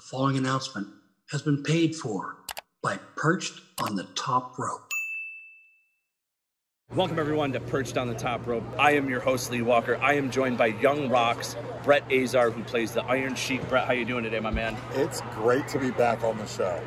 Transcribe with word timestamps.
The 0.00 0.16
following 0.16 0.38
announcement 0.38 0.88
has 1.30 1.42
been 1.42 1.62
paid 1.62 1.94
for 1.94 2.36
by 2.82 2.98
Perched 3.16 3.60
on 3.82 3.96
the 3.96 4.04
Top 4.14 4.58
Rope. 4.58 4.90
Welcome 6.94 7.18
everyone 7.18 7.52
to 7.52 7.60
Perched 7.60 7.98
on 7.98 8.08
the 8.08 8.14
Top 8.14 8.46
Rope. 8.46 8.64
I 8.78 8.92
am 8.92 9.10
your 9.10 9.20
host 9.20 9.50
Lee 9.50 9.60
Walker. 9.60 9.98
I 10.00 10.14
am 10.14 10.30
joined 10.30 10.56
by 10.56 10.68
Young 10.68 11.10
Rock's 11.10 11.54
Brett 11.84 12.10
Azar, 12.10 12.50
who 12.50 12.62
plays 12.62 12.92
the 12.92 13.02
Iron 13.02 13.34
Sheik. 13.34 13.68
Brett, 13.68 13.86
how 13.86 13.92
you 13.92 14.06
doing 14.06 14.24
today, 14.24 14.40
my 14.40 14.50
man? 14.50 14.74
It's 14.94 15.20
great 15.34 15.68
to 15.68 15.78
be 15.78 15.90
back 15.90 16.24
on 16.24 16.38
the 16.38 16.46
show. 16.46 16.80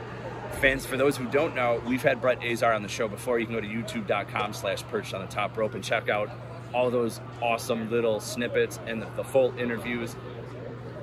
Fans, 0.53 0.83
for 0.83 0.97
those 0.97 1.15
who 1.15 1.27
don't 1.27 1.53
know, 1.53 1.83
we've 1.85 2.01
had 2.01 2.19
Brett 2.19 2.43
Azar 2.43 2.73
on 2.73 2.81
the 2.81 2.89
show 2.89 3.07
before. 3.07 3.37
You 3.37 3.45
can 3.45 3.53
go 3.53 3.61
to 3.61 3.67
youtube.com 3.67 4.53
slash 4.53 4.81
perched 4.85 5.13
on 5.13 5.21
the 5.21 5.31
top 5.31 5.55
rope 5.55 5.75
and 5.75 5.83
check 5.83 6.09
out 6.09 6.31
all 6.73 6.89
those 6.89 7.21
awesome 7.43 7.91
little 7.91 8.19
snippets 8.19 8.79
and 8.87 9.03
the, 9.03 9.05
the 9.17 9.23
full 9.23 9.55
interviews. 9.59 10.15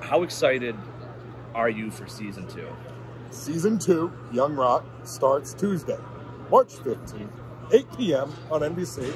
How 0.00 0.24
excited 0.24 0.74
are 1.54 1.70
you 1.70 1.90
for 1.90 2.06
season 2.06 2.46
two? 2.48 2.68
Season 3.30 3.78
two, 3.78 4.12
Young 4.32 4.54
Rock, 4.54 4.84
starts 5.04 5.54
Tuesday, 5.54 5.98
March 6.50 6.74
15th, 6.74 7.30
8 7.72 7.86
p.m. 7.96 8.32
on 8.50 8.60
NBC. 8.62 9.14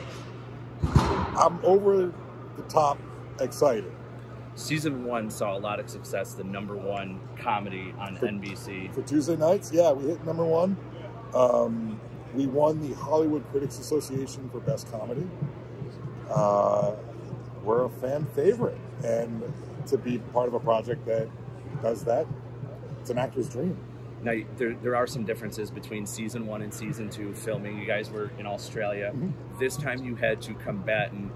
I'm 1.37 1.65
over 1.65 2.13
the 2.57 2.63
top 2.69 2.99
excited. 3.41 3.93
Season 4.55 5.05
one 5.05 5.31
saw 5.31 5.57
a 5.57 5.59
lot 5.59 5.81
of 5.81 5.91
success, 5.91 6.35
the 6.35 6.45
number 6.45 6.77
one 6.77 7.19
comedy 7.37 7.93
on 7.99 8.17
For- 8.17 8.29
NBC. 8.29 8.95
For 8.95 9.03
Tuesday 9.03 9.37
nights, 9.37 9.73
yeah, 9.73 9.91
we 9.91 10.09
hit 10.11 10.25
number 10.25 10.45
one. 10.45 10.77
Um, 11.35 12.01
we 12.35 12.47
won 12.47 12.81
the 12.81 12.95
Hollywood 12.95 13.45
Critics 13.51 13.79
Association 13.81 14.49
for 14.51 14.61
Best 14.61 14.91
Comedy. 14.93 15.29
Uh, 16.31 16.95
we're 17.65 17.85
a 17.85 17.91
fan 17.91 18.27
favorite, 18.27 18.79
and 19.03 19.43
to 19.87 19.99
be 19.99 20.19
part 20.33 20.47
of 20.47 20.55
a 20.55 20.61
project 20.61 21.05
that 21.07 21.29
does 21.83 22.05
that, 22.05 22.27
it's 23.01 23.11
an 23.11 23.19
actor's 23.19 23.49
dream. 23.49 23.77
Now, 24.23 24.33
there, 24.57 24.75
there 24.75 24.97
are 24.97 25.07
some 25.07 25.25
differences 25.25 25.71
between 25.71 26.07
season 26.07 26.47
one 26.47 26.63
and 26.63 26.73
season 26.73 27.11
two 27.11 27.35
filming. 27.35 27.79
You 27.79 27.85
guys 27.87 28.11
were 28.11 28.31
in 28.39 28.47
Australia. 28.47 29.13
Mhm. 29.15 29.33
This 29.59 29.77
time 29.77 30.03
you 30.03 30.15
had 30.17 30.41
to 30.43 30.55
combat 30.55 31.13
in 31.13 31.31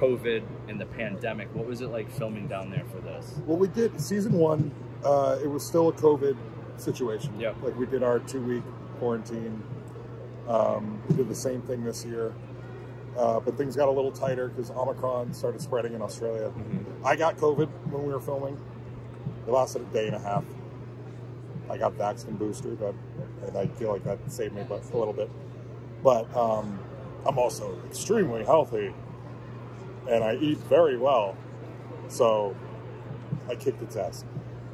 COVID 0.00 0.42
and 0.68 0.80
the 0.80 0.86
pandemic. 0.86 1.54
What 1.54 1.66
was 1.66 1.80
it 1.80 1.90
like 1.90 2.10
filming 2.10 2.48
down 2.48 2.70
there 2.70 2.82
for 2.90 2.98
this? 2.98 3.40
Well, 3.46 3.56
we 3.56 3.68
did 3.68 4.00
season 4.00 4.32
one. 4.32 4.72
Uh, 5.04 5.38
it 5.42 5.46
was 5.46 5.64
still 5.64 5.88
a 5.88 5.92
COVID 5.92 6.36
situation. 6.76 7.38
Yep. 7.38 7.56
Like 7.62 7.78
we 7.78 7.86
did 7.86 8.02
our 8.02 8.18
two 8.18 8.40
week 8.42 8.64
quarantine. 8.98 9.62
Um, 10.48 11.00
we 11.08 11.14
did 11.16 11.28
the 11.28 11.34
same 11.34 11.62
thing 11.62 11.84
this 11.84 12.04
year, 12.04 12.34
uh, 13.16 13.40
but 13.40 13.56
things 13.56 13.76
got 13.76 13.88
a 13.88 13.92
little 13.92 14.10
tighter 14.12 14.48
because 14.48 14.70
Omicron 14.72 15.32
started 15.32 15.60
spreading 15.60 15.94
in 15.94 16.02
Australia. 16.02 16.52
I 17.04 17.16
got 17.16 17.36
COVID 17.38 17.68
when 17.90 18.02
we 18.04 18.12
were 18.12 18.20
filming. 18.20 18.60
It 19.46 19.50
lasted 19.50 19.82
a 19.82 19.92
day 19.92 20.06
and 20.06 20.16
a 20.16 20.20
half. 20.20 20.44
I 21.70 21.78
got 21.78 21.96
vaxxed 21.96 22.28
and 22.28 22.38
boosted, 22.38 22.78
but, 22.78 22.94
and 23.46 23.56
I 23.56 23.66
feel 23.66 23.90
like 23.90 24.04
that 24.04 24.18
saved 24.30 24.54
me 24.54 24.64
but 24.68 24.82
a 24.92 24.96
little 24.96 25.12
bit. 25.12 25.30
But 26.02 26.34
um, 26.36 26.78
I'm 27.26 27.38
also 27.38 27.78
extremely 27.86 28.44
healthy, 28.44 28.94
and 30.10 30.22
I 30.22 30.36
eat 30.36 30.58
very 30.58 30.98
well, 30.98 31.36
so 32.08 32.54
I 33.48 33.54
kicked 33.54 33.82
its 33.82 33.96
ass. 33.96 34.24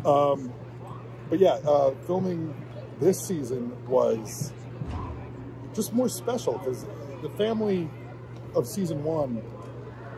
Um, 0.05 0.53
but 1.29 1.39
yeah, 1.39 1.55
uh, 1.67 1.95
filming 2.07 2.55
this 2.99 3.21
season 3.25 3.73
was 3.87 4.53
just 5.75 5.93
more 5.93 6.09
special 6.09 6.59
because 6.59 6.85
the 7.23 7.31
family 7.31 7.89
of 8.55 8.67
season 8.67 9.05
one, 9.05 9.43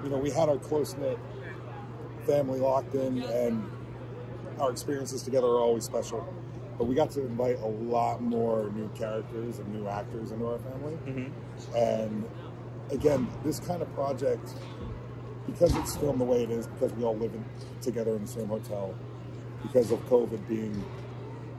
you 0.02 0.08
know, 0.08 0.16
we 0.16 0.30
had 0.30 0.48
our 0.48 0.56
close 0.56 0.96
knit 0.96 1.18
family 2.26 2.60
locked 2.60 2.94
in, 2.94 3.22
and 3.22 3.70
our 4.60 4.70
experiences 4.70 5.22
together 5.22 5.46
are 5.46 5.60
always 5.60 5.84
special. 5.84 6.26
But 6.78 6.84
we 6.84 6.94
got 6.94 7.10
to 7.12 7.20
invite 7.20 7.60
a 7.60 7.66
lot 7.66 8.22
more 8.22 8.70
new 8.74 8.88
characters 8.94 9.58
and 9.58 9.72
new 9.74 9.86
actors 9.88 10.32
into 10.32 10.46
our 10.46 10.58
family. 10.58 10.98
Mm-hmm. 11.06 11.76
And 11.76 12.24
again, 12.90 13.28
this 13.44 13.60
kind 13.60 13.82
of 13.82 13.94
project, 13.94 14.54
because 15.46 15.76
it's 15.76 15.96
filmed 15.96 16.20
the 16.20 16.24
way 16.24 16.42
it 16.42 16.50
is, 16.50 16.66
because 16.66 16.92
we 16.94 17.04
all 17.04 17.16
live 17.16 17.34
in, 17.34 17.44
together 17.82 18.16
in 18.16 18.22
the 18.22 18.28
same 18.28 18.48
hotel, 18.48 18.94
because 19.62 19.92
of 19.92 20.00
COVID 20.08 20.48
being 20.48 20.84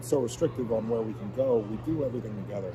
so 0.02 0.20
restrictive 0.20 0.72
on 0.74 0.90
where 0.90 1.02
we 1.02 1.14
can 1.14 1.32
go, 1.36 1.58
we 1.58 1.78
do 1.86 2.04
everything 2.04 2.36
together. 2.46 2.74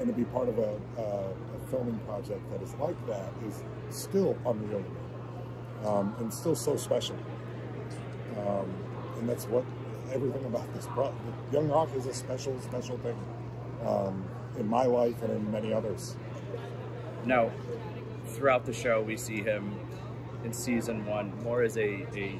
And 0.00 0.08
to 0.08 0.12
be 0.12 0.24
part 0.24 0.48
of 0.48 0.58
a, 0.58 0.80
a, 0.98 1.02
a 1.02 1.66
filming 1.70 1.98
project 2.00 2.42
that 2.50 2.60
is 2.60 2.74
like 2.74 3.06
that 3.06 3.32
is 3.46 3.62
still 3.90 4.36
unreal 4.44 4.82
to 4.82 4.88
me, 4.88 5.88
um, 5.88 6.14
and 6.18 6.34
still 6.34 6.56
so 6.56 6.76
special. 6.76 7.16
Um, 8.36 8.74
and 9.18 9.28
that's 9.28 9.44
what 9.46 9.64
everything 10.12 10.44
about 10.44 10.72
this 10.74 10.86
project. 10.86 11.18
Young 11.52 11.68
Rock 11.68 11.88
is 11.96 12.06
a 12.06 12.14
special, 12.14 12.58
special 12.60 12.98
thing 12.98 13.16
um, 13.86 14.24
in 14.58 14.66
my 14.68 14.84
life 14.84 15.20
and 15.22 15.32
in 15.32 15.50
many 15.50 15.72
others. 15.72 16.16
Now, 17.24 17.50
throughout 18.26 18.64
the 18.66 18.72
show, 18.72 19.00
we 19.00 19.16
see 19.16 19.42
him 19.42 19.74
in 20.44 20.52
season 20.52 21.06
one 21.06 21.32
more 21.42 21.62
as 21.62 21.76
a, 21.76 22.06
a 22.14 22.38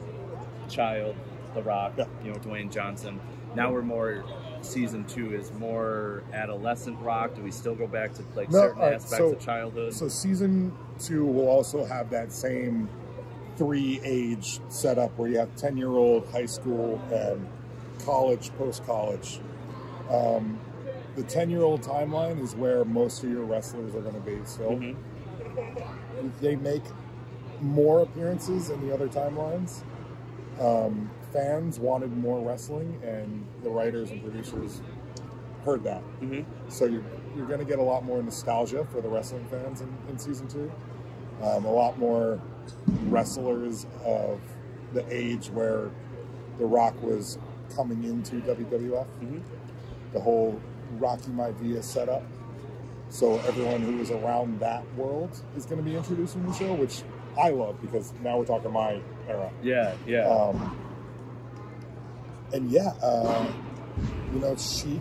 child, 0.68 1.14
The 1.54 1.62
Rock, 1.62 1.92
Yeah. 1.96 2.06
you 2.24 2.32
know, 2.32 2.38
Dwayne 2.38 2.70
Johnson. 2.70 3.20
Now 3.54 3.70
we're 3.70 3.82
more, 3.82 4.24
season 4.62 5.04
two 5.04 5.34
is 5.34 5.52
more 5.52 6.24
adolescent 6.32 6.98
Rock. 7.00 7.34
Do 7.34 7.42
we 7.42 7.50
still 7.50 7.74
go 7.74 7.86
back 7.86 8.12
to 8.14 8.22
like 8.34 8.50
No, 8.50 8.60
certain 8.60 8.80
right, 8.80 8.94
aspects 8.94 9.16
so- 9.18 9.32
of 9.32 9.40
childhood? 9.40 9.94
So 9.94 10.08
season 10.08 10.76
two 10.98 11.24
will 11.26 11.48
also 11.48 11.84
have 11.84 12.10
that 12.10 12.32
same 12.32 12.88
three 13.62 14.00
age 14.02 14.58
setup 14.68 15.16
where 15.16 15.28
you 15.28 15.38
have 15.38 15.54
10 15.54 15.76
year 15.76 15.88
old 15.90 16.28
high 16.32 16.46
school 16.46 17.00
and 17.12 17.46
college, 18.04 18.50
post 18.58 18.84
college. 18.84 19.38
Um, 20.10 20.58
the 21.14 21.22
10 21.22 21.48
year 21.48 21.62
old 21.62 21.80
timeline 21.82 22.42
is 22.42 22.56
where 22.56 22.84
most 22.84 23.22
of 23.22 23.30
your 23.30 23.44
wrestlers 23.44 23.94
are 23.94 24.00
going 24.00 24.14
to 24.14 24.20
be 24.20 24.38
still. 24.44 24.72
Mhm. 24.72 24.96
They 26.40 26.56
make 26.56 26.82
more 27.60 28.00
appearances 28.02 28.68
in 28.70 28.84
the 28.84 28.92
other 28.92 29.06
timelines. 29.06 29.82
Um, 30.60 31.08
fans 31.32 31.78
wanted 31.78 32.16
more 32.16 32.40
wrestling, 32.44 33.00
and 33.04 33.46
the 33.62 33.70
writers 33.70 34.10
and 34.10 34.22
producers 34.22 34.80
heard 35.64 35.84
that. 35.84 36.02
Mhm. 36.20 36.44
So 36.68 36.86
you're, 36.86 37.04
you're 37.36 37.46
going 37.46 37.60
to 37.60 37.64
get 37.64 37.78
a 37.78 37.82
lot 37.82 38.04
more 38.04 38.20
nostalgia 38.22 38.84
for 38.86 39.00
the 39.00 39.08
wrestling 39.08 39.44
fans 39.44 39.82
in, 39.82 39.88
in 40.10 40.18
season 40.18 40.48
two. 40.48 40.70
Um, 41.42 41.64
a 41.64 41.72
lot 41.72 41.98
more 41.98 42.40
wrestlers 43.06 43.86
of 44.04 44.40
the 44.92 45.04
age 45.10 45.48
where 45.50 45.90
The 46.58 46.66
Rock 46.66 46.94
was 47.02 47.38
coming 47.74 48.04
into 48.04 48.36
WWF. 48.42 49.06
Mhm. 49.20 49.40
The 50.12 50.20
whole 50.20 50.60
Rocky 50.98 51.30
Maivia 51.30 51.82
setup. 51.82 52.22
So 53.08 53.38
everyone 53.40 53.80
who 53.80 53.96
was 53.98 54.10
around 54.10 54.60
that 54.60 54.82
world 54.96 55.30
is 55.56 55.66
going 55.66 55.78
to 55.78 55.82
be 55.84 55.96
introduced 55.96 56.34
in 56.36 56.46
the 56.46 56.52
show, 56.52 56.74
which 56.74 57.02
I 57.38 57.50
love 57.50 57.80
because 57.80 58.12
now 58.22 58.38
we're 58.38 58.44
talking 58.44 58.72
my 58.72 59.00
era. 59.28 59.50
Yeah, 59.62 59.94
yeah. 60.06 60.28
Um, 60.28 60.76
and 62.52 62.70
yeah, 62.70 62.92
uh, 63.02 63.46
you 64.32 64.38
know, 64.40 64.54
Sheik 64.56 65.00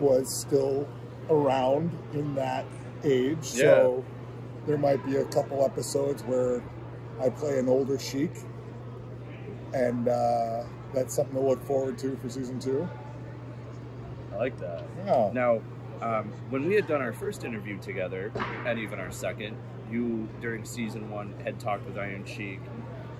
was 0.00 0.32
still 0.40 0.88
around 1.28 1.90
in 2.12 2.34
that 2.36 2.64
age, 3.04 3.44
so 3.44 4.04
there 4.66 4.78
might 4.78 5.04
be 5.04 5.16
a 5.16 5.24
couple 5.26 5.64
episodes 5.64 6.22
where 6.24 6.62
I 7.20 7.28
play 7.30 7.58
an 7.58 7.68
older 7.68 7.98
Sheik, 7.98 8.30
and 9.74 10.08
uh, 10.08 10.64
that's 10.94 11.14
something 11.14 11.34
to 11.34 11.40
look 11.40 11.62
forward 11.64 11.98
to 11.98 12.16
for 12.16 12.28
season 12.28 12.58
two. 12.58 12.88
I 14.32 14.36
like 14.36 14.58
that. 14.60 14.84
Yeah, 15.04 15.30
Now, 15.32 15.60
um, 16.00 16.32
when 16.50 16.66
we 16.66 16.74
had 16.74 16.86
done 16.86 17.00
our 17.02 17.12
first 17.12 17.44
interview 17.44 17.78
together, 17.78 18.32
and 18.66 18.78
even 18.78 18.98
our 18.98 19.10
second, 19.12 19.56
you 19.90 20.28
during 20.40 20.64
season 20.64 21.10
one 21.10 21.34
had 21.44 21.60
talked 21.60 21.86
with 21.86 21.98
Iron 21.98 22.24
Sheik, 22.24 22.60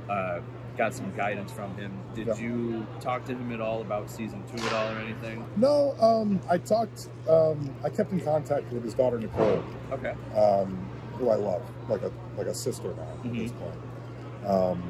uh, 0.08 0.40
got 0.76 0.94
some 0.94 1.14
guidance 1.14 1.52
from 1.52 1.76
him. 1.76 1.92
Did 2.14 2.28
Yeah. 2.28 2.36
you 2.36 2.86
talk 2.98 3.24
to 3.26 3.32
him 3.34 3.52
at 3.52 3.60
all 3.60 3.82
about 3.82 4.10
season 4.10 4.42
two 4.50 4.64
at 4.64 4.72
all 4.72 4.88
or 4.88 4.98
anything? 4.98 5.44
no, 5.56 5.94
um, 6.00 6.40
I 6.48 6.56
talked. 6.58 7.08
Um, 7.28 7.70
I 7.84 7.90
kept 7.90 8.10
in 8.12 8.20
contact 8.20 8.72
with 8.72 8.82
his 8.82 8.94
daughter 8.94 9.18
Nicole. 9.18 9.62
Okay. 9.92 10.14
um, 10.34 10.88
who 11.22 11.30
I 11.30 11.36
love, 11.36 11.62
like 11.88 12.02
a 12.02 12.10
like 12.36 12.48
a 12.48 12.54
sister 12.54 12.88
now 12.96 13.02
at 13.24 13.32
this 13.32 13.52
Mhm. 13.52 13.58
point. 13.60 14.50
Um, 14.50 14.82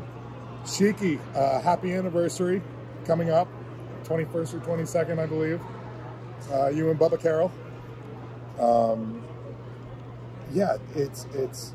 Shiki, 0.64 1.18
uh, 1.36 1.60
happy 1.60 1.92
anniversary 1.92 2.62
coming 3.04 3.28
up, 3.30 3.48
twenty 4.04 4.24
first 4.24 4.54
or 4.54 4.60
twenty 4.60 4.86
second, 4.86 5.20
I 5.20 5.26
believe. 5.26 5.60
Uh, 6.50 6.68
you 6.68 6.90
and 6.90 6.98
Bubba 6.98 7.20
Carroll. 7.20 7.52
Um, 8.58 9.22
yeah, 10.52 10.78
it's 10.94 11.26
it's 11.34 11.74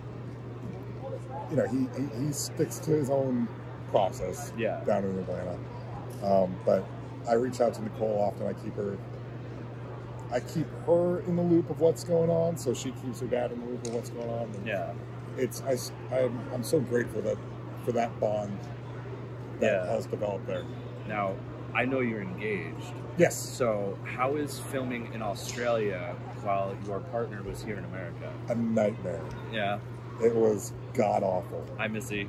you 1.52 1.58
know 1.58 1.68
he, 1.68 1.88
he 1.96 2.26
he 2.26 2.32
sticks 2.32 2.80
to 2.80 2.92
his 2.92 3.10
own 3.12 3.48
process 3.92 4.52
Yeah. 4.58 4.84
down 4.86 5.04
in 5.04 5.20
Atlanta, 5.20 5.56
um, 6.24 6.56
but 6.66 6.84
I 7.30 7.34
reach 7.34 7.62
out 7.62 7.76
to 7.76 7.84
Nicole 7.84 8.20
often. 8.20 8.48
I 8.48 8.54
keep 8.54 8.76
her 8.76 8.98
I 10.32 10.40
keep 10.42 10.68
her 10.86 11.20
in 11.22 11.36
the 11.36 11.42
loop 11.42 11.70
of 11.70 11.80
what's 11.80 12.04
going 12.04 12.30
on, 12.30 12.58
so 12.58 12.74
she 12.74 12.92
keeps 12.92 13.20
her 13.22 13.28
dad 13.28 13.52
in 13.52 13.60
the 13.62 13.66
loop 13.68 13.88
of 13.88 13.94
what's 13.94 14.10
going 14.10 14.30
on. 14.30 14.50
And 14.56 14.68
Yeah. 14.68 14.92
it's 15.38 15.62
I, 15.62 16.18
am 16.18 16.40
I'm 16.54 16.64
so 16.64 16.80
grateful 16.80 17.22
that 17.22 17.38
for 17.86 17.92
that 17.94 18.18
bond 18.20 18.58
that 19.60 19.86
Yeah. 19.86 19.92
has 19.94 20.06
developed 20.06 20.48
there. 20.48 20.64
Now, 21.08 21.34
I 21.74 21.86
know 21.86 22.00
you're 22.02 22.22
engaged. 22.22 22.94
Yes. 23.18 23.36
So 23.36 23.98
how 24.04 24.36
is 24.36 24.60
filming 24.60 25.14
in 25.14 25.22
Australia 25.22 26.16
while 26.44 26.76
your 26.86 27.00
partner 27.00 27.42
was 27.44 27.64
here 27.64 27.78
in 27.78 27.86
America? 27.86 28.32
A 28.50 28.56
nightmare. 28.56 29.22
Yeah, 29.54 29.80
It 30.24 30.36
was 30.36 30.74
god 30.94 31.24
awful. 31.24 31.66
hi 31.78 31.88
Missy. 31.88 32.28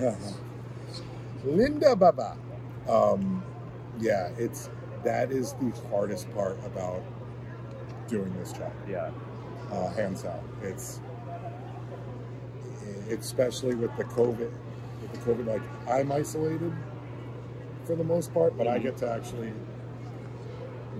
Yeah. 0.00 0.16
Linda 1.44 1.94
Baba. 1.96 2.36
Um, 2.88 3.42
yeah, 3.98 4.28
it's 4.38 4.68
that 5.04 5.30
is 5.30 5.52
the 5.54 5.72
hardest 5.90 6.32
part 6.34 6.58
about 6.64 7.02
doing 8.08 8.34
this 8.38 8.52
job. 8.52 8.72
Yeah, 8.88 9.10
uh, 9.70 9.90
hands 9.90 10.22
down. 10.22 10.40
It's 10.62 11.00
especially 13.10 13.74
with 13.74 13.94
the 13.96 14.04
COVID. 14.04 14.50
With 15.02 15.12
the 15.12 15.18
COVID, 15.18 15.46
like 15.46 15.62
I'm 15.88 16.10
isolated 16.12 16.72
for 17.84 17.94
the 17.94 18.04
most 18.04 18.32
part, 18.32 18.56
but 18.56 18.66
I 18.66 18.78
get 18.78 18.96
to 18.98 19.10
actually 19.10 19.52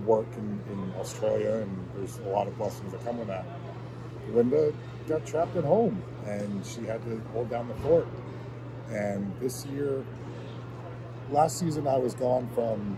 work 0.05 0.27
in, 0.37 0.61
in 0.71 0.93
Australia, 0.99 1.55
and 1.55 1.89
there's 1.95 2.17
a 2.19 2.29
lot 2.29 2.47
of 2.47 2.57
blessings 2.57 2.91
that 2.91 3.03
come 3.03 3.17
with 3.17 3.27
that. 3.27 3.45
Linda 4.31 4.73
got 5.07 5.25
trapped 5.25 5.55
at 5.55 5.63
home, 5.63 6.01
and 6.25 6.65
she 6.65 6.81
had 6.81 7.03
to 7.05 7.21
hold 7.33 7.49
down 7.49 7.67
the 7.67 7.75
fort. 7.75 8.07
And 8.89 9.33
this 9.39 9.65
year, 9.65 10.03
last 11.31 11.57
season, 11.59 11.87
I 11.87 11.97
was 11.97 12.13
gone 12.13 12.47
from 12.53 12.97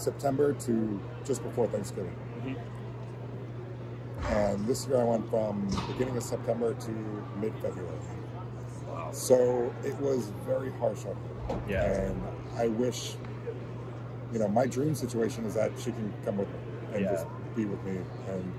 September 0.00 0.52
to 0.54 1.00
just 1.24 1.42
before 1.42 1.66
Thanksgiving. 1.68 2.14
Mhm. 2.44 2.56
And 4.30 4.66
this 4.66 4.86
year 4.86 5.00
I 5.00 5.04
went 5.04 5.28
from 5.30 5.68
beginning 5.88 6.16
of 6.16 6.22
September 6.22 6.74
to 6.74 6.90
mid 7.40 7.54
February. 7.56 7.98
wow. 8.88 9.08
So 9.12 9.72
it 9.84 9.98
was 10.00 10.30
very 10.46 10.70
harsh 10.72 11.04
on 11.06 11.14
her. 11.16 11.60
Yeah, 11.68 11.84
And 11.84 12.22
I 12.56 12.68
wish, 12.68 13.16
you 14.32 14.38
know, 14.38 14.48
my 14.48 14.66
dream 14.66 14.94
situation 14.94 15.44
is 15.46 15.54
that 15.54 15.72
she 15.78 15.92
can 15.92 16.12
come 16.24 16.36
with 16.38 16.48
me 16.48 16.54
and 16.94 17.02
Yeah. 17.02 17.12
just 17.12 17.26
be 17.56 17.64
with 17.64 17.82
me 17.84 17.98
and 18.28 18.52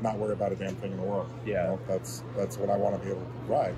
not 0.00 0.18
worry 0.18 0.32
about 0.32 0.52
a 0.52 0.56
damn 0.56 0.74
thing 0.76 0.92
in 0.92 0.98
the 0.98 1.04
world. 1.04 1.28
You 1.44 1.52
Yeah. 1.52 1.64
know, 1.64 1.78
that's 1.86 2.22
that's 2.36 2.58
what 2.58 2.70
I 2.70 2.76
want 2.76 2.96
to 2.98 3.02
be 3.04 3.10
able 3.10 3.22
to 3.22 3.30
provide. 3.46 3.74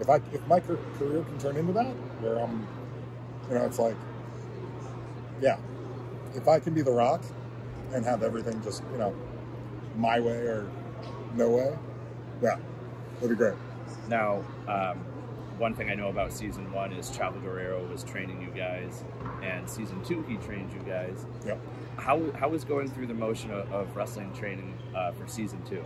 If 0.00 0.08
I 0.08 0.16
if 0.32 0.46
my 0.48 0.60
career 0.60 0.78
can 0.98 1.38
turn 1.38 1.56
into 1.56 1.72
that, 1.74 1.94
where 2.20 2.38
I'm, 2.38 2.66
you 3.48 3.54
know, 3.56 3.64
it's 3.66 3.78
like, 3.78 3.96
yeah, 5.40 5.56
if 6.34 6.48
I 6.48 6.58
can 6.58 6.74
be 6.74 6.82
the 6.82 6.92
rock 6.92 7.22
and 7.92 8.04
have 8.04 8.22
everything 8.22 8.62
just 8.62 8.82
you 8.92 8.98
know, 8.98 9.14
my 9.96 10.20
way 10.20 10.36
or 10.36 10.70
no 11.34 11.50
way, 11.50 11.78
yeah, 12.42 12.56
that'd 13.14 13.30
be 13.30 13.36
great. 13.36 13.54
Now, 14.08 14.44
um, 14.68 14.98
one 15.58 15.74
thing 15.74 15.90
I 15.90 15.94
know 15.94 16.08
about 16.08 16.32
season 16.32 16.72
one 16.72 16.90
is 16.92 17.10
Chavo 17.10 17.40
Guerrero 17.42 17.86
was 17.86 18.02
training 18.02 18.40
you 18.40 18.48
guys, 18.48 19.04
and 19.42 19.68
season 19.68 20.02
two 20.02 20.22
he 20.22 20.36
trained 20.36 20.72
you 20.72 20.80
guys. 20.80 21.26
Yep. 21.44 21.60
How 21.98 22.30
how 22.32 22.48
was 22.48 22.64
going 22.64 22.90
through 22.90 23.08
the 23.08 23.14
motion 23.14 23.50
of, 23.50 23.70
of 23.70 23.94
wrestling 23.94 24.32
training 24.32 24.74
uh, 24.96 25.12
for 25.12 25.26
season 25.26 25.62
two? 25.68 25.84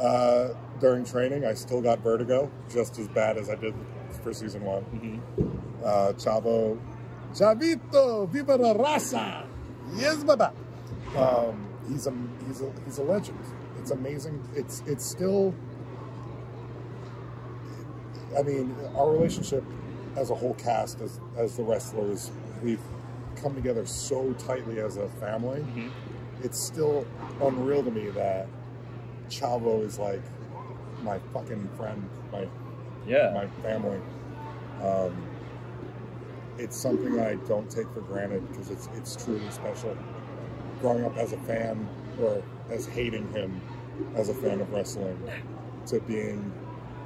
Uh, 0.00 0.54
during 0.78 1.04
training, 1.04 1.44
I 1.44 1.54
still 1.54 1.82
got 1.82 1.98
vertigo, 1.98 2.48
just 2.70 3.00
as 3.00 3.08
bad 3.08 3.36
as 3.36 3.50
I 3.50 3.56
did 3.56 3.74
for 4.22 4.32
season 4.32 4.62
one. 4.62 4.84
Mm-hmm. 4.84 5.84
Uh, 5.84 6.12
Chavo, 6.12 6.78
Chavito, 7.32 8.28
viva 8.30 8.54
la 8.54 8.74
raza, 8.74 9.47
yes, 9.96 10.22
baba. 10.24 10.52
Um, 11.16 11.66
he's 11.88 12.06
a 12.06 12.12
he's 12.46 12.60
a 12.62 12.72
he's 12.84 12.98
a 12.98 13.02
legend. 13.02 13.38
It's 13.80 13.90
amazing. 13.90 14.42
It's 14.54 14.82
it's 14.86 15.04
still. 15.04 15.54
I 18.38 18.42
mean, 18.42 18.74
our 18.96 19.10
relationship 19.10 19.64
as 20.16 20.30
a 20.30 20.34
whole 20.34 20.54
cast, 20.54 21.00
as 21.00 21.20
as 21.36 21.56
the 21.56 21.62
wrestlers, 21.62 22.30
we've 22.62 22.82
come 23.36 23.54
together 23.54 23.86
so 23.86 24.32
tightly 24.34 24.80
as 24.80 24.96
a 24.96 25.08
family. 25.20 25.60
Mhm. 25.60 25.90
It's 26.42 26.58
still 26.58 27.06
unreal 27.40 27.82
to 27.82 27.90
me 27.90 28.10
that 28.10 28.46
Chavo 29.28 29.84
is 29.84 29.98
like 29.98 30.22
my 31.02 31.18
fucking 31.32 31.68
friend, 31.76 32.08
my 32.32 32.46
Yeah. 33.06 33.32
my 33.34 33.46
family. 33.62 34.00
Um, 34.82 35.16
it's 36.58 36.76
something 36.76 37.20
I 37.20 37.34
don't 37.46 37.70
take 37.70 37.88
for 37.92 38.00
granted 38.00 38.48
because 38.50 38.70
it's 38.70 38.88
it's 38.96 39.24
truly 39.24 39.50
special. 39.50 39.96
Growing 40.80 41.04
up 41.04 41.16
as 41.16 41.32
a 41.32 41.38
fan 41.38 41.88
or 42.20 42.42
as 42.70 42.86
hating 42.86 43.32
him 43.32 43.60
as 44.14 44.28
a 44.28 44.34
fan 44.34 44.60
of 44.60 44.70
wrestling 44.72 45.18
to 45.86 46.00
being 46.00 46.52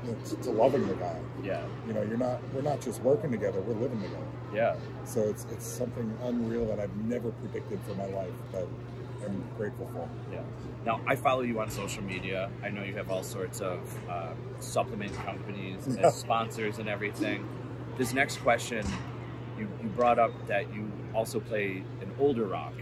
you 0.05 0.13
know, 0.13 0.19
to, 0.25 0.37
to 0.37 0.51
loving 0.51 0.87
the 0.87 0.95
guy. 0.95 1.21
yeah. 1.43 1.63
You 1.87 1.93
know, 1.95 2.03
you're 2.03 2.19
not 2.19 2.41
we're 2.53 2.63
not 2.63 2.81
just 2.81 3.01
working 3.03 3.31
together, 3.31 3.61
we're 3.61 3.75
living 3.75 4.03
together. 4.03 4.27
Yeah. 4.55 4.77
So 5.05 5.21
it's 5.21 5.47
it's 5.51 5.67
something 5.67 6.17
unreal 6.23 6.67
that 6.67 6.81
I've 6.81 6.97
never 6.97 7.31
predicted 7.31 7.81
for 7.87 7.95
my 7.95 8.07
life 8.07 8.33
that 8.53 8.67
I'm 9.25 9.45
grateful 9.57 9.89
for. 9.93 10.09
Yeah. 10.33 10.41
Now, 10.85 11.01
I 11.07 11.15
follow 11.15 11.43
you 11.43 11.61
on 11.61 11.71
social 11.71 12.03
media. 12.03 12.51
I 12.63 12.71
know 12.71 12.83
you 12.83 12.95
have 12.95 13.11
all 13.11 13.23
sorts 13.23 13.61
of 13.61 13.79
uh, 14.09 14.33
supplement 14.59 15.15
companies 15.25 15.87
as 15.99 16.17
sponsors 16.19 16.79
and 16.79 16.89
everything. 16.89 17.49
This 17.99 18.13
next 18.13 18.39
question, 18.39 18.85
you, 19.63 19.69
you 19.83 19.89
brought 19.91 20.19
up 20.19 20.33
that 20.49 20.73
you 20.75 20.91
also 21.15 21.41
play 21.41 21.85
an 22.01 22.11
older 22.19 22.45
rock 22.47 22.75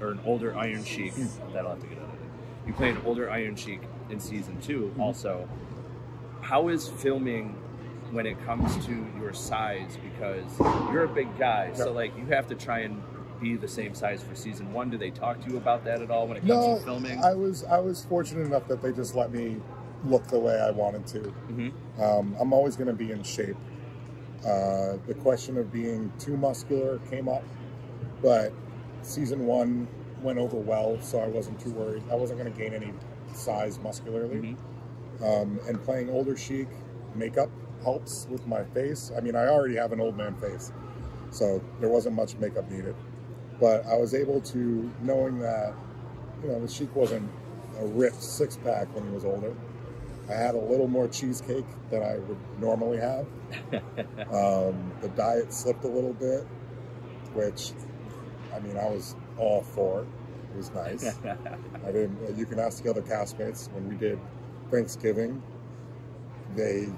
or 0.00 0.10
an 0.10 0.20
older 0.24 0.56
Iron 0.56 0.84
Sheik. 0.84 1.14
That'll 1.52 1.70
have 1.70 1.80
to 1.80 1.86
get 1.86 1.98
edited. 1.98 2.18
You 2.66 2.72
play 2.74 2.90
an 2.90 3.00
older 3.04 3.30
Iron 3.30 3.56
Sheik 3.56 3.80
in 4.10 4.20
season 4.20 4.60
2 4.60 4.94
also. 4.98 5.48
How 6.42 6.68
is 6.68 6.88
filming 6.88 7.54
when 8.10 8.26
it 8.26 8.44
comes 8.44 8.84
to 8.86 9.06
your 9.18 9.32
size? 9.32 9.96
Because 10.02 10.44
you're 10.92 11.04
a 11.04 11.08
big 11.08 11.36
guy, 11.38 11.72
so 11.72 11.92
like 11.92 12.16
you 12.16 12.26
have 12.26 12.46
to 12.48 12.54
try 12.54 12.80
and 12.80 13.02
be 13.40 13.56
the 13.56 13.68
same 13.68 13.94
size 13.94 14.22
for 14.22 14.34
season 14.34 14.72
one. 14.72 14.88
Do 14.90 14.96
they 14.96 15.10
talk 15.10 15.42
to 15.44 15.50
you 15.50 15.56
about 15.56 15.84
that 15.84 16.00
at 16.02 16.10
all 16.10 16.26
when 16.26 16.36
it 16.36 16.40
comes 16.40 16.50
No, 16.50 16.78
to 16.78 16.84
filming? 16.84 17.22
I 17.24 17.34
was 17.34 17.64
I 17.64 17.78
was 17.80 18.04
fortunate 18.04 18.46
enough 18.46 18.68
that 18.68 18.80
they 18.82 18.92
just 18.92 19.14
let 19.14 19.32
me 19.32 19.56
look 20.04 20.26
the 20.28 20.38
way 20.38 20.58
I 20.60 20.70
wanted 20.70 21.06
to. 21.08 21.34
Mhm. 21.50 21.72
Um, 22.00 22.36
I'm 22.38 22.52
always 22.52 22.76
going 22.76 22.86
to 22.88 22.92
be 22.94 23.10
in 23.10 23.22
shape. 23.22 23.56
Uh, 24.46 24.96
the 25.08 25.14
question 25.14 25.56
of 25.56 25.72
being 25.72 26.12
too 26.20 26.36
muscular 26.36 27.00
came 27.10 27.28
up, 27.28 27.42
but 28.22 28.52
season 29.02 29.44
one 29.44 29.88
went 30.22 30.38
over 30.38 30.56
well, 30.56 31.00
so 31.00 31.18
I 31.18 31.26
wasn't 31.26 31.58
too 31.58 31.72
worried. 31.72 32.04
I 32.10 32.14
wasn't 32.14 32.38
going 32.38 32.52
to 32.52 32.58
gain 32.58 32.72
any 32.72 32.92
size 33.34 33.78
muscularly. 33.80 34.56
Mhm. 35.20 35.42
Um, 35.42 35.60
and 35.66 35.82
playing 35.82 36.10
older 36.10 36.36
Sheik 36.36 36.68
makeup 37.14 37.50
helps 37.82 38.26
with 38.30 38.46
my 38.46 38.62
face. 38.64 39.10
I 39.16 39.20
mean, 39.20 39.34
I 39.34 39.48
already 39.48 39.76
have 39.76 39.92
an 39.92 40.00
old 40.00 40.16
man 40.16 40.34
face, 40.36 40.72
so 41.30 41.60
there 41.80 41.88
wasn't 41.88 42.14
much 42.14 42.36
makeup 42.36 42.70
needed. 42.70 42.94
But 43.58 43.84
I 43.86 43.96
was 43.96 44.14
able 44.14 44.40
to, 44.42 44.90
knowing 45.02 45.38
that, 45.40 45.74
you 46.42 46.50
know, 46.50 46.60
the 46.60 46.68
Sheik 46.68 46.94
wasn't 46.94 47.28
a 47.80 47.86
ripped 47.86 48.22
six 48.22 48.56
pack 48.56 48.94
when 48.94 49.06
he 49.06 49.10
was 49.10 49.24
older. 49.24 49.54
I 50.28 50.32
had 50.32 50.54
a 50.54 50.60
little 50.60 50.88
more 50.88 51.08
cheesecake 51.08 51.66
than 51.90 52.02
I 52.02 52.18
would 52.18 52.38
normally 52.58 52.98
have. 52.98 53.26
um, 54.32 54.92
the 55.00 55.10
diet 55.14 55.52
slipped 55.52 55.84
a 55.84 55.88
little 55.88 56.14
bit, 56.14 56.46
which, 57.32 57.72
I 58.54 58.58
mean, 58.60 58.76
I 58.76 58.88
was 58.88 59.14
all 59.38 59.62
for. 59.62 60.02
It 60.02 60.06
It 60.52 60.56
was 60.56 60.70
nice. 60.72 61.16
I 61.86 61.92
didn't. 61.92 62.36
You 62.36 62.46
can 62.46 62.58
ask 62.58 62.82
the 62.82 62.90
other 62.90 63.02
castmates 63.02 63.70
when 63.72 63.88
we 63.88 63.94
did 63.94 64.18
Thanksgiving. 64.70 65.42
They 66.56 66.88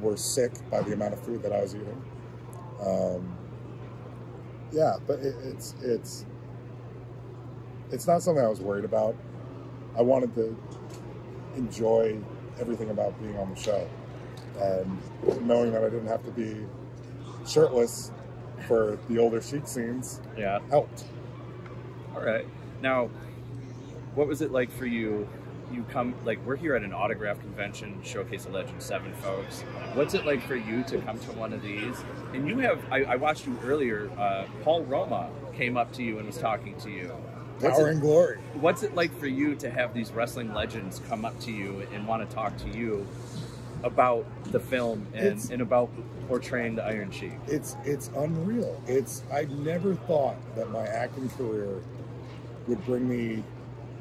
were 0.00 0.16
sick 0.16 0.52
by 0.70 0.82
the 0.82 0.92
amount 0.92 1.14
of 1.14 1.20
food 1.20 1.42
that 1.42 1.52
I 1.52 1.62
was 1.62 1.74
eating. 1.74 2.04
Um, 2.84 3.36
yeah, 4.72 4.96
but 5.06 5.20
it, 5.20 5.34
it's 5.44 5.74
it's 5.80 6.26
it's 7.90 8.06
not 8.06 8.22
something 8.22 8.44
I 8.44 8.48
was 8.48 8.60
worried 8.60 8.84
about. 8.84 9.16
I 9.96 10.02
wanted 10.02 10.34
to 10.34 10.56
enjoy 11.56 12.20
everything 12.60 12.90
about 12.90 13.18
being 13.20 13.36
on 13.38 13.50
the 13.50 13.56
show, 13.56 13.88
knowing 15.42 15.72
that 15.72 15.84
I 15.84 15.88
didn't 15.88 16.08
have 16.08 16.24
to 16.24 16.30
be 16.30 16.66
shirtless 17.46 18.10
for 18.66 18.98
the 19.08 19.18
older 19.18 19.40
Sheik 19.40 19.66
scenes 19.66 20.20
yeah. 20.36 20.58
helped. 20.68 21.04
All 22.14 22.22
right. 22.22 22.46
Now, 22.82 23.08
what 24.14 24.26
was 24.26 24.42
it 24.42 24.50
like 24.50 24.70
for 24.70 24.86
you? 24.86 25.28
You 25.70 25.84
come 25.90 26.14
like 26.24 26.44
we're 26.46 26.56
here 26.56 26.74
at 26.74 26.82
an 26.82 26.94
autograph 26.94 27.38
convention, 27.40 28.00
Showcase 28.02 28.46
of 28.46 28.52
Legend 28.52 28.82
Seven, 28.82 29.12
folks. 29.14 29.60
What's 29.92 30.14
it 30.14 30.24
like 30.24 30.42
for 30.46 30.56
you 30.56 30.82
to 30.84 30.98
come 31.02 31.18
to 31.18 31.32
one 31.32 31.52
of 31.52 31.62
these? 31.62 31.94
And 32.32 32.48
you 32.48 32.58
have 32.60 32.82
I, 32.90 33.02
I 33.02 33.16
watched 33.16 33.46
you 33.46 33.58
earlier. 33.62 34.10
Uh, 34.18 34.46
Paul 34.64 34.84
Roma 34.84 35.28
came 35.54 35.76
up 35.76 35.92
to 35.92 36.02
you 36.02 36.18
and 36.18 36.26
was 36.26 36.38
talking 36.38 36.74
to 36.80 36.90
you. 36.90 37.12
What's 37.60 37.76
Power 37.78 37.88
it, 37.88 37.92
and 37.92 38.00
glory. 38.00 38.38
what's 38.54 38.82
it 38.84 38.94
like 38.94 39.18
for 39.18 39.26
you 39.26 39.54
to 39.56 39.70
have 39.70 39.94
these 39.94 40.12
wrestling 40.12 40.54
legends 40.54 41.00
come 41.08 41.24
up 41.24 41.38
to 41.40 41.52
you 41.52 41.86
and 41.92 42.06
want 42.06 42.28
to 42.28 42.34
talk 42.34 42.56
to 42.58 42.68
you 42.68 43.06
about 43.84 44.26
the 44.52 44.60
film 44.60 45.06
and, 45.14 45.38
and 45.50 45.62
about 45.62 45.90
portraying 46.28 46.76
the 46.76 46.84
Iron 46.84 47.10
Sheik? 47.10 47.32
it's 47.48 47.76
it's 47.84 48.08
unreal. 48.16 48.80
It's 48.86 49.22
I 49.32 49.44
never 49.44 49.94
thought 49.94 50.36
that 50.56 50.70
my 50.70 50.86
acting 50.86 51.28
career 51.30 51.82
would 52.68 52.84
bring 52.84 53.08
me 53.08 53.42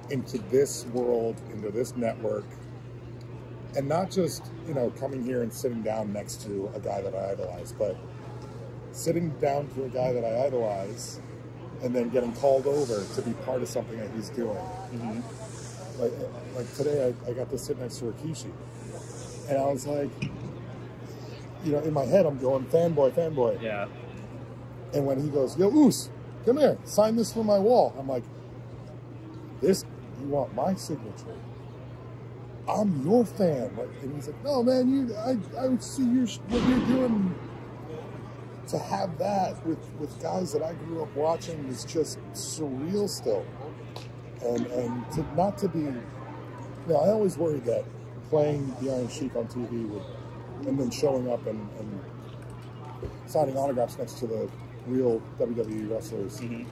into 0.09 0.37
this 0.37 0.85
world, 0.87 1.41
into 1.51 1.71
this 1.71 1.95
network, 1.95 2.45
and 3.75 3.87
not 3.87 4.11
just 4.11 4.51
you 4.67 4.73
know 4.75 4.91
coming 4.99 5.23
here 5.23 5.43
and 5.43 5.53
sitting 5.53 5.81
down 5.81 6.13
next 6.13 6.43
to 6.43 6.71
a 6.75 6.79
guy 6.79 7.01
that 7.01 7.15
I 7.15 7.31
idolize, 7.31 7.71
but 7.71 7.97
sitting 8.91 9.29
down 9.39 9.67
to 9.69 9.85
a 9.85 9.89
guy 9.89 10.13
that 10.13 10.23
I 10.25 10.45
idolize 10.45 11.21
and 11.83 11.95
then 11.95 12.09
getting 12.09 12.33
called 12.33 12.67
over 12.67 13.03
to 13.15 13.21
be 13.21 13.33
part 13.45 13.61
of 13.61 13.67
something 13.67 13.97
that 13.99 14.09
he's 14.15 14.29
doing. 14.29 14.55
Mm-hmm. 14.55 16.01
Like, 16.01 16.11
like 16.55 16.73
today, 16.75 17.13
I, 17.27 17.29
I 17.29 17.33
got 17.33 17.49
to 17.49 17.57
sit 17.57 17.79
next 17.79 17.99
to 17.99 18.05
Rikishi, 18.05 18.51
and 19.49 19.57
I 19.57 19.65
was 19.65 19.87
like, 19.87 20.09
you 21.63 21.71
know, 21.71 21.79
in 21.79 21.93
my 21.93 22.05
head, 22.05 22.25
I'm 22.25 22.37
going 22.37 22.65
fanboy, 22.65 23.11
fanboy. 23.11 23.61
Yeah. 23.61 23.87
And 24.93 25.05
when 25.05 25.21
he 25.21 25.29
goes, 25.29 25.57
Yo, 25.57 25.69
Oos, 25.69 26.09
come 26.45 26.57
here, 26.57 26.77
sign 26.85 27.15
this 27.15 27.33
for 27.33 27.43
my 27.43 27.59
wall. 27.59 27.95
I'm 27.99 28.07
like, 28.07 28.23
this, 29.61 29.85
you 30.21 30.27
want 30.27 30.53
my 30.55 30.75
signature? 30.75 31.35
I'm 32.67 33.05
your 33.05 33.25
fan. 33.25 33.75
Like, 33.77 33.89
and 34.01 34.15
he's 34.15 34.27
like, 34.27 34.43
no, 34.43 34.61
man, 34.61 34.89
you, 34.89 35.15
I, 35.15 35.37
I 35.59 35.67
would 35.67 35.81
see 35.81 36.03
your, 36.03 36.27
what 36.27 36.67
you're 36.67 36.87
doing. 36.87 37.35
To 38.67 38.77
have 38.77 39.17
that 39.19 39.65
with, 39.65 39.79
with 39.99 40.21
guys 40.21 40.51
that 40.51 40.61
I 40.61 40.73
grew 40.73 41.01
up 41.01 41.15
watching 41.15 41.65
is 41.67 41.85
just 41.85 42.19
surreal 42.33 43.07
still. 43.07 43.45
And, 44.43 44.65
and 44.67 45.11
to 45.13 45.25
not 45.35 45.57
to 45.59 45.69
be, 45.69 45.79
you 45.79 46.03
know, 46.87 46.97
I 46.97 47.09
always 47.09 47.37
worried 47.37 47.65
that 47.65 47.85
playing 48.29 48.75
the 48.81 48.91
Iron 48.93 49.07
Sheik 49.07 49.35
on 49.35 49.47
TV 49.47 49.87
would, 49.89 50.03
and 50.67 50.77
then 50.79 50.89
showing 50.91 51.31
up 51.31 51.45
and, 51.47 51.69
and 51.79 52.01
signing 53.25 53.57
autographs 53.57 53.97
next 53.97 54.13
to 54.19 54.27
the 54.27 54.49
real 54.85 55.21
WWE 55.39 55.89
wrestlers. 55.89 56.39
Mm-hmm. 56.41 56.65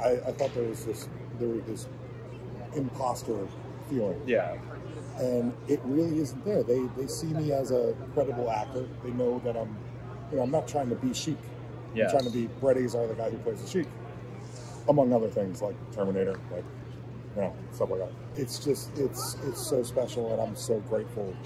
I, 0.00 0.10
I 0.28 0.32
thought 0.32 0.52
there 0.54 0.64
was 0.68 0.84
this 0.84 1.08
there 1.38 1.48
was 1.48 1.62
this 1.64 1.86
imposter 2.74 3.46
feeling, 3.88 4.20
Yeah. 4.26 4.56
and 5.18 5.52
it 5.68 5.80
really 5.84 6.18
isn't 6.18 6.44
there. 6.44 6.62
They 6.62 6.80
they 6.96 7.06
see 7.06 7.28
me 7.28 7.52
as 7.52 7.70
a 7.70 7.94
credible 8.14 8.50
actor. 8.50 8.86
They 9.04 9.10
know 9.10 9.38
that 9.44 9.56
I'm, 9.56 9.76
you 10.32 10.38
know, 10.38 10.42
I'm 10.44 10.50
not 10.50 10.66
trying 10.66 10.88
to 10.88 10.96
be 10.96 11.12
Sheik. 11.14 11.36
Yeah. 11.94 12.04
I'm 12.06 12.10
trying 12.10 12.24
to 12.24 12.30
be 12.30 12.46
Brett 12.60 12.76
Azar, 12.78 13.06
the 13.06 13.14
guy 13.14 13.30
who 13.30 13.36
plays 13.38 13.60
the 13.62 13.68
Sheik, 13.68 13.86
among 14.88 15.12
other 15.12 15.28
things 15.28 15.60
like 15.62 15.76
Terminator, 15.92 16.38
like 16.50 16.64
you 17.36 17.42
know 17.42 17.54
stuff 17.72 17.90
like 17.90 18.00
that. 18.00 18.10
It's 18.36 18.58
just 18.58 18.96
it's 18.98 19.36
it's 19.44 19.64
so 19.64 19.82
special, 19.82 20.32
and 20.32 20.40
I'm 20.40 20.56
so 20.56 20.80
grateful 20.80 21.36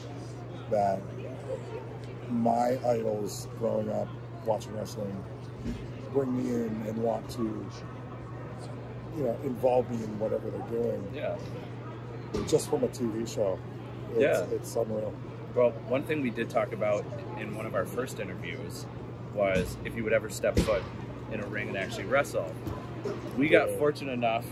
that 0.71 1.01
my 2.31 2.79
idols 2.87 3.49
growing 3.59 3.91
up 3.91 4.09
watching 4.45 4.75
wrestling 4.77 5.23
bring 6.13 6.37
me 6.37 6.55
in 6.55 6.85
and 6.87 6.97
want 6.99 7.29
to 7.31 7.43
you 9.17 9.25
know 9.25 9.37
involve 9.45 9.89
me 9.91 9.97
in 10.03 10.19
whatever 10.19 10.51
they're 10.51 10.81
doing 10.81 11.09
Yeah. 11.15 11.37
just 12.47 12.69
from 12.71 12.85
a 12.85 12.89
TV 12.89 13.27
show. 13.27 13.59
It's, 14.13 14.21
Yeah. 14.21 14.45
it's 14.57 14.75
unreal. 14.77 15.13
Well, 15.57 15.71
one 15.89 16.03
thing 16.03 16.21
we 16.21 16.29
did 16.29 16.51
talk 16.51 16.73
about 16.73 17.03
in 17.41 17.57
one 17.57 17.65
of 17.65 17.75
our 17.75 17.87
first 17.87 18.21
interviews 18.21 18.85
was 19.35 19.77
if 19.87 19.97
you 19.97 20.05
would 20.05 20.13
ever 20.13 20.29
step 20.29 20.59
foot 20.59 20.83
in 21.33 21.41
a 21.41 21.47
ring 21.47 21.69
and 21.69 21.79
actually 21.79 22.05
wrestle. 22.05 22.55
We 23.39 23.49
got 23.49 23.71
fortunate 23.71 24.13
enough 24.13 24.45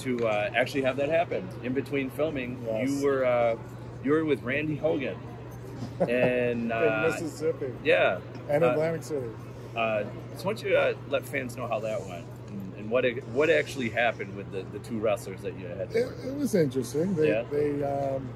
to 0.00 0.26
uh, 0.26 0.50
actually 0.54 0.82
have 0.82 0.96
that 0.96 1.08
happen. 1.08 1.48
In 1.62 1.72
between 1.72 2.10
filming, 2.10 2.62
Yes. 2.66 2.90
you 2.90 3.04
were 3.06 3.24
uh, 3.24 3.56
you 4.02 4.10
were 4.10 4.24
with 4.24 4.42
Randy 4.42 4.74
Hogan, 4.76 5.16
and 6.00 6.72
uh, 6.72 7.04
in 7.06 7.10
Mississippi 7.12 7.72
yeah, 7.84 8.18
and 8.48 8.64
uh, 8.64 8.70
Atlantic 8.70 9.04
City. 9.04 9.26
uh, 9.76 10.02
so 10.36 10.44
why 10.44 10.52
don't 10.54 10.62
you 10.64 10.76
uh, 10.76 10.94
let 11.10 11.26
fans 11.26 11.56
know 11.56 11.66
how 11.68 11.78
that 11.80 12.00
went 12.06 12.24
and, 12.48 12.74
and 12.76 12.90
what 12.90 13.04
it, 13.04 13.26
what 13.28 13.50
actually 13.50 13.90
happened 13.90 14.34
with 14.36 14.50
the, 14.50 14.62
the 14.72 14.78
two 14.80 14.98
wrestlers 14.98 15.42
that 15.42 15.56
you 15.58 15.66
had? 15.66 15.92
It, 15.94 16.08
it 16.26 16.34
was 16.34 16.54
interesting. 16.54 17.14
They, 17.14 17.28
Yeah. 17.28 17.42
they, 17.50 17.82
um, 17.84 18.26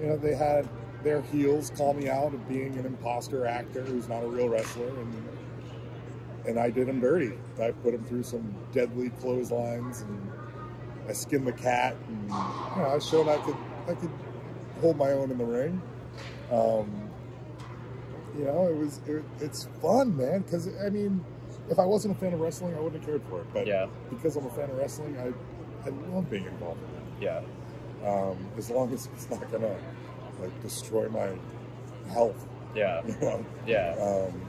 you 0.00 0.06
know, 0.08 0.16
they 0.16 0.34
had 0.34 0.68
their 1.02 1.22
heels 1.22 1.70
call 1.76 1.94
me 1.94 2.08
out 2.08 2.34
of 2.34 2.48
being 2.48 2.76
an 2.78 2.86
imposter 2.86 3.46
actor 3.46 3.82
who's 3.82 4.08
not 4.08 4.22
a 4.22 4.26
real 4.26 4.48
wrestler, 4.48 4.88
and 4.88 5.28
and 6.46 6.58
I 6.58 6.70
did 6.70 6.88
him 6.88 7.00
dirty. 7.00 7.32
I 7.60 7.70
put 7.70 7.94
him 7.94 8.02
through 8.04 8.22
some 8.22 8.54
deadly 8.72 9.10
clotheslines, 9.10 10.02
and 10.02 10.30
I 11.08 11.12
skinned 11.12 11.46
the 11.46 11.52
cat, 11.52 11.96
and 12.08 12.22
you 12.24 12.82
know, 12.82 12.92
I 12.94 12.98
showed 12.98 13.28
I 13.28 13.38
could 13.38 13.56
I 13.88 13.94
could 13.94 14.10
hold 14.80 14.96
my 14.96 15.12
own 15.12 15.30
in 15.30 15.38
the 15.38 15.44
ring. 15.44 15.80
Um, 16.50 17.10
you 18.36 18.44
know, 18.44 18.66
it 18.68 18.76
was 18.76 19.00
it, 19.06 19.22
it's 19.40 19.68
fun, 19.82 20.16
man. 20.16 20.40
Because 20.42 20.68
I 20.84 20.88
mean, 20.90 21.24
if 21.68 21.78
I 21.78 21.84
wasn't 21.84 22.16
a 22.16 22.18
fan 22.20 22.32
of 22.32 22.40
wrestling, 22.40 22.74
I 22.74 22.80
wouldn't 22.80 23.02
have 23.02 23.06
cared 23.10 23.22
for 23.28 23.40
it. 23.40 23.46
But 23.52 23.66
Yeah, 23.66 23.86
because 24.08 24.36
I'm 24.36 24.46
a 24.46 24.50
fan 24.50 24.70
of 24.70 24.76
wrestling, 24.76 25.16
I 25.18 25.32
I 25.86 25.90
love 26.12 26.30
being 26.30 26.44
involved 26.46 26.80
in 26.82 26.88
it. 26.88 27.24
yeah. 27.24 27.40
Um, 28.06 28.48
as 28.56 28.70
long 28.70 28.92
as 28.94 29.08
it's 29.14 29.28
not 29.28 29.50
gonna 29.52 29.76
like 30.40 30.62
destroy 30.62 31.08
my 31.08 31.30
health, 32.12 32.46
yeah, 32.74 33.02
you 33.06 33.14
know. 33.20 33.44
yeah, 33.66 33.94
Um, 34.00 34.40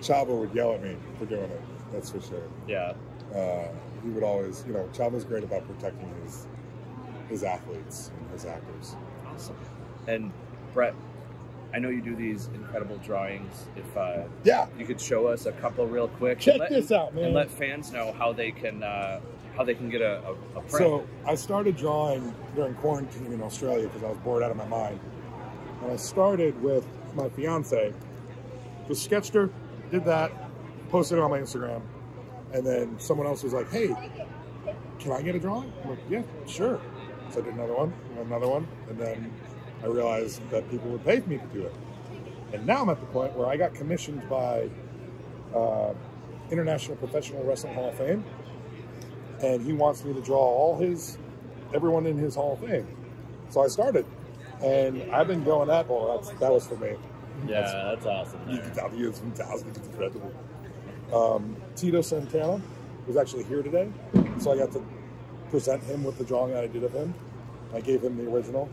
Chavo 0.00 0.38
would 0.40 0.54
yell 0.54 0.74
at 0.74 0.82
me 0.82 0.96
for 1.18 1.24
doing 1.26 1.50
it. 1.50 1.60
That's 1.92 2.10
for 2.10 2.20
sure. 2.20 2.42
yeah. 2.66 2.92
Uh, 3.34 3.68
he 4.02 4.08
would 4.10 4.22
always, 4.22 4.64
you 4.66 4.72
know, 4.72 4.88
Chavo's 4.94 5.24
great 5.24 5.44
about 5.44 5.66
protecting 5.66 6.08
his 6.24 6.46
his 7.28 7.42
athletes 7.44 8.10
and 8.18 8.30
his 8.30 8.46
actors. 8.46 8.96
Awesome. 9.26 9.56
And 10.06 10.32
Brett, 10.72 10.94
I 11.74 11.78
know 11.78 11.90
you 11.90 12.00
do 12.00 12.16
these 12.16 12.48
incredible 12.54 12.96
drawings. 12.98 13.66
If 13.76 13.96
uh, 13.96 14.22
Yeah, 14.44 14.66
you 14.78 14.86
could 14.86 14.98
show 15.00 15.26
us 15.26 15.44
a 15.44 15.52
couple 15.52 15.86
real 15.86 16.08
quick, 16.08 16.38
check 16.38 16.58
let, 16.58 16.70
this 16.70 16.90
out, 16.90 17.14
man. 17.14 17.24
and 17.26 17.34
let 17.34 17.50
fans 17.50 17.92
know 17.92 18.12
how 18.12 18.32
they 18.32 18.50
can 18.50 18.82
uh, 18.82 19.20
how 19.58 19.64
they 19.64 19.74
can 19.74 19.90
get 19.90 20.00
a, 20.00 20.22
a, 20.24 20.32
a 20.58 20.62
print. 20.62 20.70
So 20.70 21.06
I 21.26 21.34
started 21.34 21.76
drawing 21.76 22.32
during 22.54 22.74
quarantine 22.74 23.32
in 23.32 23.42
Australia 23.42 23.88
because 23.88 24.04
I 24.04 24.08
was 24.08 24.18
bored 24.18 24.44
out 24.44 24.52
of 24.52 24.56
my 24.56 24.66
mind. 24.66 25.00
And 25.82 25.90
I 25.90 25.96
started 25.96 26.60
with 26.62 26.86
my 27.14 27.28
fiance. 27.30 27.92
Just 28.86 29.04
sketched 29.04 29.34
her, 29.34 29.50
did 29.90 30.04
that, 30.04 30.30
posted 30.90 31.18
it 31.18 31.20
on 31.22 31.30
my 31.30 31.40
Instagram, 31.40 31.82
and 32.54 32.64
then 32.64 32.98
someone 32.98 33.26
else 33.26 33.42
was 33.42 33.52
like, 33.52 33.70
"Hey, 33.70 33.94
can 34.98 35.12
I 35.12 35.20
get 35.20 35.34
a 35.34 35.38
drawing?" 35.38 35.70
I'm 35.82 35.90
like, 35.90 35.98
"Yeah, 36.08 36.22
sure." 36.46 36.80
So 37.30 37.40
I 37.40 37.44
did 37.44 37.54
another 37.54 37.74
one, 37.74 37.92
another 38.20 38.48
one, 38.48 38.66
and 38.88 38.98
then 38.98 39.30
I 39.82 39.86
realized 39.86 40.48
that 40.50 40.70
people 40.70 40.88
would 40.90 41.04
pay 41.04 41.20
me 41.26 41.38
to 41.38 41.46
do 41.52 41.66
it. 41.66 41.74
And 42.54 42.66
now 42.66 42.82
I'm 42.82 42.88
at 42.88 43.00
the 43.00 43.06
point 43.06 43.34
where 43.34 43.48
I 43.48 43.56
got 43.56 43.74
commissioned 43.74 44.26
by 44.30 44.70
uh, 45.54 45.92
International 46.50 46.96
Professional 46.96 47.44
Wrestling 47.44 47.74
Hall 47.74 47.90
of 47.90 47.98
Fame 47.98 48.24
and 49.42 49.64
he 49.64 49.72
wants 49.72 50.04
me 50.04 50.12
to 50.14 50.20
draw 50.20 50.38
all 50.38 50.76
his 50.78 51.18
everyone 51.74 52.06
in 52.06 52.16
his 52.16 52.34
Hall 52.34 52.54
of 52.54 52.60
Fame. 52.60 52.86
So 53.50 53.62
I 53.62 53.68
started, 53.68 54.06
and 54.62 55.02
I've 55.12 55.26
been 55.26 55.44
going 55.44 55.70
at. 55.70 55.88
Well, 55.88 56.18
that's 56.18 56.30
that 56.38 56.52
was 56.52 56.66
for 56.66 56.76
me. 56.76 56.96
yeah, 57.46 57.94
that's 57.94 58.06
awesome. 58.06 58.40
You 58.48 58.58
can 58.58 58.74
tell 58.74 58.88
he 58.90 59.02
is 59.02 59.18
fantastic. 59.18 59.68
It's 59.68 59.86
incredible. 59.86 60.32
Um, 61.12 61.56
Tito 61.76 62.02
Santana 62.02 62.60
was 63.06 63.16
actually 63.16 63.44
here 63.44 63.62
today, 63.62 63.90
so 64.38 64.52
I 64.52 64.58
got 64.58 64.72
to 64.72 64.84
present 65.50 65.82
him 65.84 66.04
with 66.04 66.18
the 66.18 66.24
drawing 66.24 66.52
that 66.52 66.64
I 66.64 66.66
did 66.66 66.84
of 66.84 66.92
him. 66.92 67.14
I 67.74 67.80
gave 67.80 68.02
him 68.02 68.16
the 68.16 68.30
original. 68.30 68.68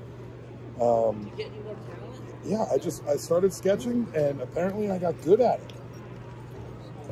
Um, 0.82 1.32
yeah, 2.44 2.66
I 2.72 2.78
just 2.78 3.06
I 3.08 3.16
started 3.16 3.54
sketching, 3.54 4.08
and 4.16 4.42
apparently 4.42 4.92
I 4.92 4.98
got 4.98 5.20
good 5.24 5.40
at 5.40 5.60
it. 5.60 5.74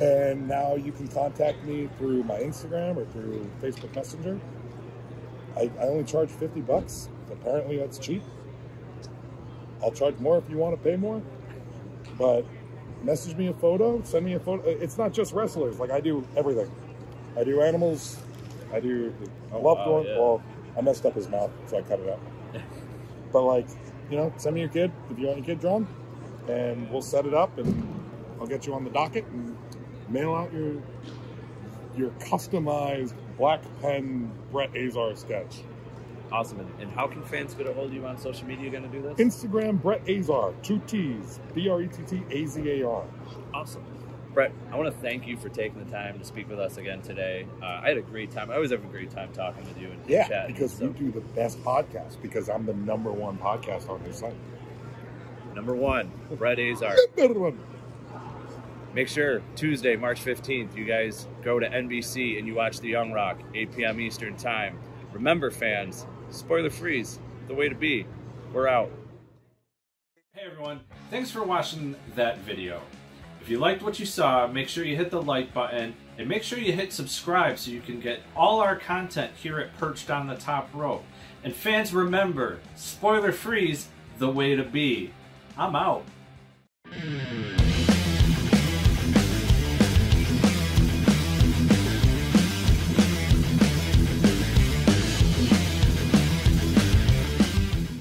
And 0.00 0.48
now 0.48 0.74
you 0.74 0.90
can 0.92 1.06
contact 1.08 1.62
me 1.64 1.88
through 1.98 2.24
my 2.24 2.38
Instagram 2.38 2.96
or 2.96 3.04
through 3.06 3.48
Facebook 3.62 3.94
Messenger. 3.94 4.40
I, 5.56 5.70
I 5.78 5.84
only 5.84 6.04
charge 6.04 6.30
50 6.30 6.60
bucks. 6.62 7.08
Apparently 7.30 7.78
that's 7.78 7.98
cheap. 7.98 8.22
I'll 9.82 9.92
charge 9.92 10.18
more 10.18 10.38
if 10.38 10.48
you 10.50 10.56
want 10.56 10.76
to 10.76 10.82
pay 10.82 10.96
more. 10.96 11.22
But 12.18 12.44
message 13.02 13.36
me 13.36 13.48
a 13.48 13.52
photo, 13.52 14.02
send 14.02 14.24
me 14.24 14.34
a 14.34 14.40
photo. 14.40 14.68
It's 14.68 14.98
not 14.98 15.12
just 15.12 15.32
wrestlers. 15.32 15.78
Like 15.78 15.90
I 15.90 16.00
do 16.00 16.26
everything. 16.36 16.70
I 17.36 17.44
do 17.44 17.60
animals. 17.62 18.18
I 18.72 18.80
do 18.80 19.14
Oh, 19.52 19.60
loved 19.60 19.80
wow, 19.80 19.92
one. 19.92 20.06
yeah. 20.06 20.18
Well, 20.18 20.42
I 20.76 20.80
messed 20.80 21.06
up 21.06 21.14
his 21.14 21.28
mouth, 21.28 21.50
so 21.66 21.78
I 21.78 21.82
cut 21.82 22.00
it 22.00 22.08
out. 22.08 22.20
but 23.32 23.42
like, 23.42 23.66
you 24.10 24.16
know, 24.16 24.32
send 24.36 24.54
me 24.54 24.60
your 24.62 24.70
kid 24.70 24.90
if 25.10 25.18
you 25.18 25.26
want 25.26 25.38
your 25.38 25.46
kid 25.46 25.60
drawn, 25.60 25.86
and 26.48 26.90
we'll 26.90 27.02
set 27.02 27.26
it 27.26 27.34
up, 27.34 27.56
and 27.58 28.04
I'll 28.40 28.46
get 28.46 28.66
you 28.66 28.74
on 28.74 28.82
the 28.82 28.90
docket 28.90 29.24
and 29.26 29.56
mail 30.08 30.34
out 30.34 30.52
your 30.52 30.74
your 31.96 32.10
customized 32.20 33.14
black 33.38 33.60
pen 33.80 34.30
Brett 34.50 34.76
Azar 34.76 35.14
sketch. 35.16 35.62
Awesome. 36.32 36.58
And, 36.60 36.80
and 36.80 36.90
how 36.90 37.06
can 37.06 37.22
fans 37.22 37.54
get 37.54 37.68
a 37.68 37.72
hold 37.72 37.88
of 37.88 37.94
you 37.94 38.04
on 38.06 38.18
social 38.18 38.46
media? 38.46 38.68
Going 38.70 38.82
to 38.82 38.88
do 38.88 39.02
this? 39.02 39.18
Instagram 39.18 39.80
Brett 39.80 40.08
Azar, 40.08 40.52
two 40.62 40.80
T's, 40.86 41.38
B 41.54 41.68
R 41.68 41.82
E 41.82 41.88
T 41.88 42.02
T 42.02 42.22
A 42.30 42.46
Z 42.46 42.68
A 42.80 42.88
R. 42.88 43.04
Awesome. 43.52 43.84
Brett, 44.32 44.50
I 44.72 44.76
want 44.76 44.92
to 44.92 45.00
thank 45.00 45.28
you 45.28 45.36
for 45.36 45.48
taking 45.48 45.84
the 45.84 45.88
time 45.92 46.18
to 46.18 46.24
speak 46.24 46.48
with 46.48 46.58
us 46.58 46.76
again 46.76 47.00
today. 47.02 47.46
Uh, 47.62 47.66
I 47.66 47.88
had 47.90 47.98
a 47.98 48.02
great 48.02 48.32
time. 48.32 48.50
I 48.50 48.56
always 48.56 48.72
have 48.72 48.82
a 48.82 48.88
great 48.88 49.12
time 49.12 49.32
talking 49.32 49.62
with 49.64 49.80
you 49.80 49.86
and 49.92 50.00
Yeah, 50.08 50.48
because 50.48 50.72
So, 50.72 50.86
we 50.88 50.92
do 50.94 51.12
the 51.12 51.20
best 51.20 51.62
podcast 51.62 52.20
because 52.20 52.48
I'm 52.48 52.66
the 52.66 52.74
number 52.74 53.12
one 53.12 53.38
podcast 53.38 53.88
on 53.88 54.02
this 54.02 54.18
site. 54.18 54.34
number 55.54 55.76
one, 55.76 56.10
Brett 56.32 56.58
Azar. 56.58 56.96
Number 57.16 57.38
one. 57.38 57.60
Make 58.94 59.08
sure 59.08 59.42
Tuesday, 59.56 59.96
March 59.96 60.24
15th, 60.24 60.76
you 60.76 60.84
guys 60.84 61.26
go 61.42 61.58
to 61.58 61.68
NBC 61.68 62.38
and 62.38 62.46
you 62.46 62.54
watch 62.54 62.78
The 62.78 62.88
Young 62.88 63.10
Rock, 63.10 63.40
8 63.52 63.74
p.m. 63.74 64.00
Eastern 64.00 64.36
Time. 64.36 64.78
Remember, 65.12 65.50
fans, 65.50 66.06
spoiler 66.30 66.70
freeze, 66.70 67.18
the 67.48 67.54
way 67.54 67.68
to 67.68 67.74
be. 67.74 68.06
We're 68.52 68.68
out. 68.68 68.92
Hey 70.32 70.42
everyone, 70.46 70.78
thanks 71.10 71.28
for 71.28 71.42
watching 71.42 71.96
that 72.14 72.38
video. 72.38 72.82
If 73.40 73.48
you 73.48 73.58
liked 73.58 73.82
what 73.82 73.98
you 73.98 74.06
saw, 74.06 74.46
make 74.46 74.68
sure 74.68 74.84
you 74.84 74.94
hit 74.94 75.10
the 75.10 75.20
like 75.20 75.52
button 75.52 75.94
And 76.16 76.28
make 76.28 76.44
sure 76.44 76.60
you 76.60 76.72
hit 76.72 76.92
subscribe 76.92 77.58
so 77.58 77.72
you 77.72 77.80
can 77.80 77.98
get 77.98 78.20
all 78.36 78.60
our 78.60 78.76
content 78.76 79.32
here 79.34 79.58
at 79.58 79.76
Perched 79.76 80.08
on 80.08 80.28
the 80.28 80.36
Top 80.36 80.70
Rope. 80.72 81.04
And 81.42 81.52
fans, 81.52 81.92
remember, 81.92 82.60
spoiler 82.76 83.32
freeze 83.32 83.88
the 84.18 84.30
way 84.30 84.54
to 84.54 84.62
be. 84.62 85.10
I'm 85.58 85.74
out. 85.74 86.04